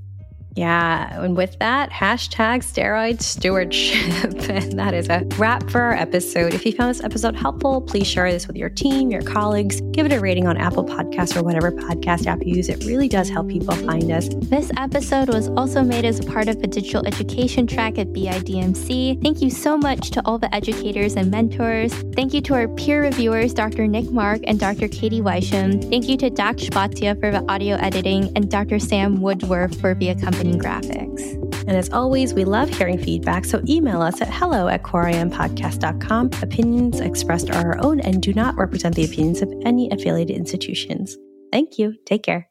[0.55, 1.23] Yeah.
[1.23, 4.33] And with that, hashtag steroid stewardship.
[4.49, 6.53] and that is a wrap for our episode.
[6.53, 9.79] If you found this episode helpful, please share this with your team, your colleagues.
[9.91, 12.67] Give it a rating on Apple Podcasts or whatever podcast app you use.
[12.67, 14.27] It really does help people find us.
[14.29, 19.21] This episode was also made as a part of the digital education track at BIDMC.
[19.23, 21.93] Thank you so much to all the educators and mentors.
[22.15, 23.87] Thank you to our peer reviewers, Dr.
[23.87, 24.89] Nick Mark and Dr.
[24.89, 25.89] Katie Weisham.
[25.89, 28.79] Thank you to Doc Shpatia for the audio editing and Dr.
[28.79, 30.09] Sam Woodworth for the
[30.41, 31.33] accompanying graphics.
[31.67, 36.31] And as always, we love hearing feedback, so email us at hello at coreimpodcast.com.
[36.41, 41.17] Opinions expressed are our own and do not represent the opinions of any affiliated institutions.
[41.51, 41.95] Thank you.
[42.05, 42.50] Take care.